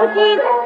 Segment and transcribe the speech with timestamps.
[0.00, 0.57] 无尽。